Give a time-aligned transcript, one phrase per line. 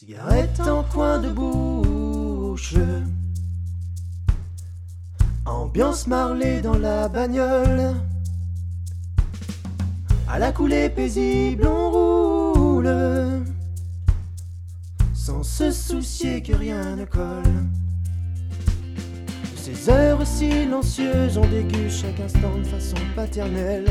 [0.00, 2.76] Cigarette en coin de bouche.
[5.44, 7.96] Ambiance marlée dans la bagnole.
[10.28, 12.94] À la coulée paisible, on roule.
[15.14, 17.66] Sans se soucier que rien ne colle.
[19.56, 23.90] Ces heures silencieuses, on déguste chaque instant de façon paternelle.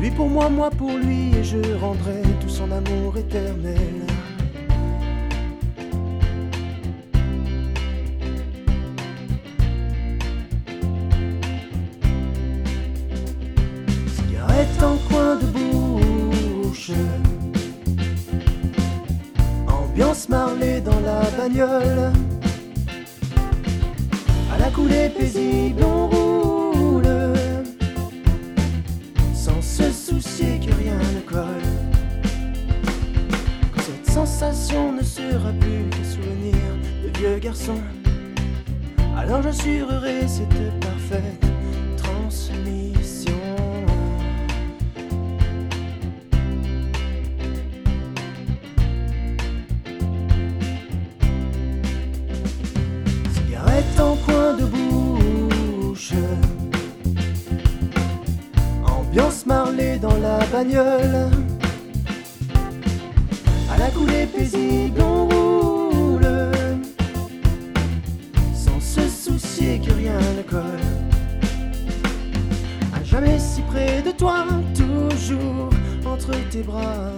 [0.00, 4.02] Lui pour moi, moi pour lui, et je rendrai tout son amour éternel.
[19.98, 22.12] Ambiance marlée dans la bagnole.
[24.54, 27.34] À la coulée paisible, on roule.
[29.34, 31.68] Sans se soucier que rien ne colle.
[33.78, 36.54] Cette sensation ne sera plus qu'un souvenir
[37.02, 37.80] de vieux garçon.
[39.16, 41.44] Alors j'assurerai cette parfaite
[41.96, 43.17] transmission.
[54.00, 56.12] En coin de bouche.
[58.86, 61.30] Ambiance marlée dans la bagnole.
[63.70, 66.28] À la coulée paisible, on roule.
[68.54, 70.62] Sans se soucier que rien ne colle.
[72.94, 74.46] À jamais si près de toi,
[74.76, 75.70] toujours
[76.06, 77.12] entre tes bras.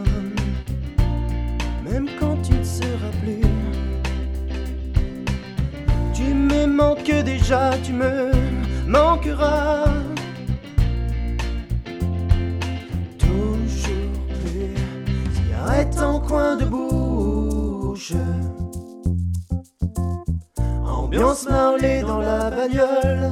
[6.71, 8.31] Manques déjà, tu me
[8.87, 9.85] manqueras.
[13.19, 14.75] Toujours plus.
[15.35, 18.13] Cigarette en coin de bouche.
[20.87, 23.31] Ambiance marlée dans la bagnole.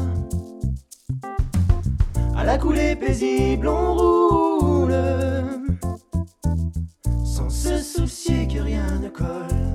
[2.37, 4.95] À la coulée paisible, on roule.
[7.25, 9.68] Sans se soucier que rien ne colle.